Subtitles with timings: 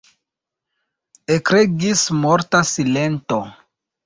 [1.35, 3.41] Ekregis morta silento.